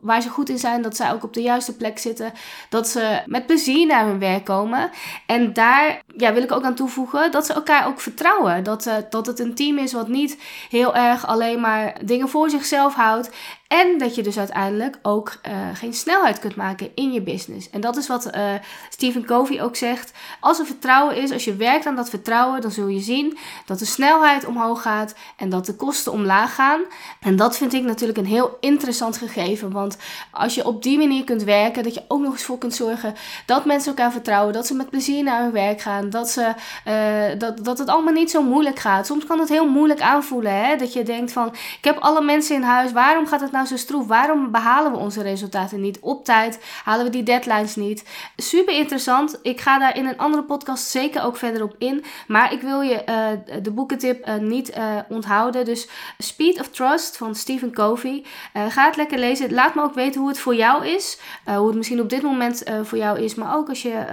waar 0.00 0.22
ze 0.22 0.28
goed 0.28 0.48
in 0.48 0.58
zijn, 0.58 0.82
dat 0.82 0.96
zij 0.96 1.12
ook 1.12 1.24
op 1.24 1.34
de 1.34 1.42
juiste 1.42 1.76
plek 1.76 1.98
zitten, 1.98 2.32
dat 2.68 2.88
ze 2.88 3.22
met 3.26 3.46
plezier 3.46 3.86
naar 3.86 4.06
hun 4.06 4.18
werk 4.18 4.44
komen. 4.44 4.90
En 5.26 5.52
daar 5.52 6.02
ja, 6.16 6.32
wil 6.32 6.42
ik 6.42 6.52
ook 6.52 6.64
aan 6.64 6.74
toevoegen 6.74 7.30
dat 7.30 7.46
ze 7.46 7.52
elkaar 7.52 7.86
ook 7.86 8.00
vertrouwen. 8.00 8.64
Dat, 8.64 8.86
uh, 8.86 8.94
dat 9.10 9.26
het 9.26 9.38
een 9.38 9.54
team 9.54 9.78
is 9.78 9.92
wat 9.92 10.08
niet 10.08 10.38
heel 10.68 10.94
erg 10.94 11.26
alleen 11.26 11.60
maar 11.60 11.96
dingen 12.04 12.28
voor 12.28 12.50
zichzelf 12.50 12.94
houdt. 12.94 13.30
En 13.70 13.98
dat 13.98 14.14
je 14.14 14.22
dus 14.22 14.38
uiteindelijk 14.38 14.98
ook 15.02 15.32
uh, 15.48 15.52
geen 15.74 15.94
snelheid 15.94 16.38
kunt 16.38 16.56
maken 16.56 16.90
in 16.94 17.12
je 17.12 17.22
business. 17.22 17.70
En 17.70 17.80
dat 17.80 17.96
is 17.96 18.06
wat 18.06 18.36
uh, 18.36 18.52
Stephen 18.88 19.24
Covey 19.24 19.62
ook 19.62 19.76
zegt. 19.76 20.12
Als 20.40 20.58
er 20.58 20.66
vertrouwen 20.66 21.16
is, 21.16 21.32
als 21.32 21.44
je 21.44 21.56
werkt 21.56 21.86
aan 21.86 21.96
dat 21.96 22.10
vertrouwen, 22.10 22.60
dan 22.60 22.70
zul 22.70 22.88
je 22.88 23.00
zien 23.00 23.38
dat 23.66 23.78
de 23.78 23.84
snelheid 23.84 24.46
omhoog 24.46 24.82
gaat 24.82 25.14
en 25.36 25.48
dat 25.48 25.66
de 25.66 25.74
kosten 25.74 26.12
omlaag 26.12 26.54
gaan. 26.54 26.80
En 27.20 27.36
dat 27.36 27.56
vind 27.56 27.72
ik 27.72 27.82
natuurlijk 27.82 28.18
een 28.18 28.26
heel 28.26 28.56
interessant 28.60 29.16
gegeven. 29.16 29.70
Want 29.72 29.96
als 30.30 30.54
je 30.54 30.66
op 30.66 30.82
die 30.82 30.98
manier 30.98 31.24
kunt 31.24 31.42
werken, 31.42 31.82
dat 31.82 31.94
je 31.94 32.04
ook 32.08 32.20
nog 32.20 32.32
eens 32.32 32.44
voor 32.44 32.58
kunt 32.58 32.74
zorgen 32.74 33.14
dat 33.46 33.64
mensen 33.64 33.88
elkaar 33.88 34.12
vertrouwen, 34.12 34.52
dat 34.52 34.66
ze 34.66 34.74
met 34.74 34.90
plezier 34.90 35.22
naar 35.22 35.42
hun 35.42 35.52
werk 35.52 35.80
gaan, 35.80 36.10
dat, 36.10 36.30
ze, 36.30 36.54
uh, 36.86 37.38
dat, 37.38 37.64
dat 37.64 37.78
het 37.78 37.88
allemaal 37.88 38.12
niet 38.12 38.30
zo 38.30 38.42
moeilijk 38.42 38.78
gaat. 38.78 39.06
Soms 39.06 39.24
kan 39.24 39.38
het 39.38 39.48
heel 39.48 39.68
moeilijk 39.68 40.00
aanvoelen. 40.00 40.64
Hè? 40.64 40.76
Dat 40.76 40.92
je 40.92 41.02
denkt 41.02 41.32
van, 41.32 41.48
ik 41.52 41.84
heb 41.84 41.98
alle 41.98 42.22
mensen 42.22 42.56
in 42.56 42.62
huis, 42.62 42.92
waarom 42.92 43.26
gaat 43.26 43.40
het 43.40 43.52
nou 43.52 43.58
nou 43.60 43.78
zo 43.78 43.84
stroef? 43.84 44.06
Waarom 44.06 44.50
behalen 44.50 44.92
we 44.92 44.98
onze 44.98 45.22
resultaten 45.22 45.80
niet 45.80 45.98
op 46.00 46.24
tijd? 46.24 46.60
Halen 46.84 47.04
we 47.04 47.10
die 47.10 47.22
deadlines 47.22 47.76
niet? 47.76 48.04
Super 48.36 48.74
interessant. 48.74 49.38
Ik 49.42 49.60
ga 49.60 49.78
daar 49.78 49.96
in 49.96 50.06
een 50.06 50.18
andere 50.18 50.42
podcast 50.42 50.86
zeker 50.86 51.22
ook 51.22 51.36
verder 51.36 51.62
op 51.62 51.74
in. 51.78 52.04
Maar 52.26 52.52
ik 52.52 52.60
wil 52.60 52.80
je 52.80 53.02
uh, 53.08 53.62
de 53.62 53.70
boekentip 53.70 54.28
uh, 54.28 54.36
niet 54.36 54.76
uh, 54.76 54.98
onthouden. 55.08 55.64
Dus 55.64 55.88
Speed 56.18 56.60
of 56.60 56.68
Trust 56.68 57.16
van 57.16 57.34
Stephen 57.34 57.72
Covey. 57.72 58.24
ga 58.52 58.86
het 58.86 58.96
lekker 58.96 59.18
lezen. 59.18 59.52
Laat 59.52 59.74
me 59.74 59.82
ook 59.82 59.94
weten 59.94 60.20
hoe 60.20 60.28
het 60.28 60.38
voor 60.38 60.54
jou 60.54 60.86
is. 60.86 61.18
hoe 61.44 61.66
het 61.66 61.76
misschien 61.76 62.00
op 62.00 62.10
dit 62.10 62.22
moment 62.22 62.62
voor 62.82 62.98
jou 62.98 63.20
is. 63.20 63.34
Maar 63.34 63.56
ook 63.56 63.68
als 63.68 63.82
je 63.82 64.04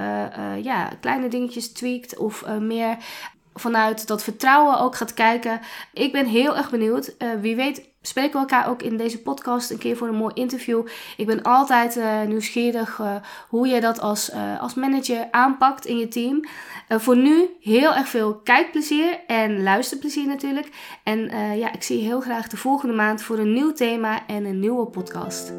ja, 0.63 0.89
kleine 1.01 1.27
dingetjes 1.27 1.71
tweakt 1.71 2.17
of 2.17 2.45
meer 2.59 2.97
vanuit 3.59 4.07
dat 4.07 4.23
vertrouwen 4.23 4.79
ook 4.79 4.95
gaat 4.95 5.13
kijken. 5.13 5.59
Ik 5.93 6.11
ben 6.11 6.25
heel 6.25 6.57
erg 6.57 6.69
benieuwd. 6.69 7.15
Uh, 7.19 7.29
wie 7.41 7.55
weet 7.55 7.89
spreken 8.01 8.33
we 8.33 8.39
elkaar 8.39 8.69
ook 8.69 8.81
in 8.81 8.97
deze 8.97 9.21
podcast 9.21 9.69
een 9.69 9.77
keer 9.77 9.97
voor 9.97 10.07
een 10.07 10.15
mooi 10.15 10.33
interview. 10.33 10.87
Ik 11.17 11.25
ben 11.25 11.41
altijd 11.41 11.97
uh, 11.97 12.21
nieuwsgierig 12.21 12.99
uh, 12.99 13.15
hoe 13.49 13.67
je 13.67 13.81
dat 13.81 13.99
als, 13.99 14.31
als 14.59 14.73
manager 14.73 15.27
aanpakt 15.31 15.85
in 15.85 15.97
je 15.97 16.07
team. 16.07 16.45
voor 16.89 17.17
nu 17.17 17.49
heel 17.61 17.95
erg 17.95 18.07
veel 18.07 18.35
kijkplezier 18.35 19.19
en 19.27 19.63
luisterplezier 19.63 20.27
natuurlijk. 20.27 20.69
En 21.03 21.19
ja, 21.57 21.73
ik 21.73 21.83
zie 21.83 21.97
je 21.97 22.03
heel 22.03 22.21
graag 22.21 22.47
de 22.47 22.57
volgende 22.57 22.95
maand 22.95 23.21
voor 23.21 23.37
een 23.37 23.53
nieuw 23.53 23.73
thema 23.73 24.27
en 24.27 24.45
een 24.45 24.59
nieuwe 24.59 24.85
podcast. 24.85 25.53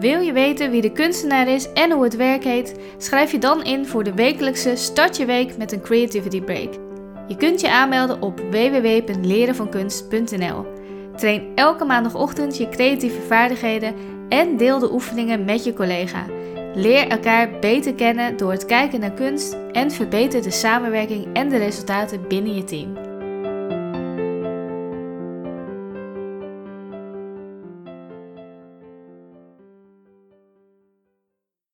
Wil 0.00 0.20
je 0.20 0.32
weten 0.32 0.70
wie 0.70 0.80
de 0.80 0.92
kunstenaar 0.92 1.48
is 1.48 1.72
en 1.72 1.90
hoe 1.90 2.04
het 2.04 2.16
werk 2.16 2.44
heet? 2.44 2.74
Schrijf 2.98 3.32
je 3.32 3.38
dan 3.38 3.64
in 3.64 3.86
voor 3.86 4.04
de 4.04 4.14
wekelijkse 4.14 4.76
Start 4.76 5.16
je 5.16 5.24
Week 5.24 5.56
met 5.56 5.72
een 5.72 5.80
Creativity 5.80 6.40
Break. 6.40 6.72
Je 7.28 7.36
kunt 7.36 7.60
je 7.60 7.70
aanmelden 7.70 8.22
op 8.22 8.40
www.lerenvankunst.nl. 8.50 10.66
Train 11.16 11.52
elke 11.54 11.84
maandagochtend 11.84 12.56
je 12.56 12.68
creatieve 12.68 13.20
vaardigheden 13.20 13.94
en 14.28 14.56
deel 14.56 14.78
de 14.78 14.92
oefeningen 14.92 15.44
met 15.44 15.64
je 15.64 15.72
collega. 15.72 16.26
Leer 16.74 17.08
elkaar 17.08 17.58
beter 17.58 17.94
kennen 17.94 18.36
door 18.36 18.50
het 18.50 18.64
kijken 18.64 19.00
naar 19.00 19.14
kunst 19.14 19.56
en 19.72 19.90
verbeter 19.90 20.42
de 20.42 20.50
samenwerking 20.50 21.26
en 21.32 21.48
de 21.48 21.56
resultaten 21.56 22.28
binnen 22.28 22.54
je 22.54 22.64
team. 22.64 23.05